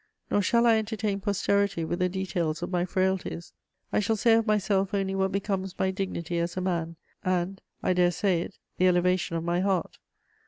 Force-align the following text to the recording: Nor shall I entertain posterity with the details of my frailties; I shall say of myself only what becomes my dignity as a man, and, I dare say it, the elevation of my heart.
Nor 0.31 0.41
shall 0.41 0.65
I 0.65 0.79
entertain 0.79 1.19
posterity 1.21 1.85
with 1.85 1.99
the 1.99 2.09
details 2.09 2.63
of 2.63 2.71
my 2.71 2.85
frailties; 2.85 3.53
I 3.93 3.99
shall 3.99 4.15
say 4.15 4.33
of 4.33 4.47
myself 4.47 4.95
only 4.95 5.13
what 5.13 5.31
becomes 5.31 5.77
my 5.77 5.91
dignity 5.91 6.39
as 6.39 6.57
a 6.57 6.61
man, 6.61 6.95
and, 7.23 7.61
I 7.83 7.93
dare 7.93 8.09
say 8.09 8.41
it, 8.41 8.57
the 8.79 8.87
elevation 8.87 9.37
of 9.37 9.43
my 9.43 9.59
heart. 9.59 9.99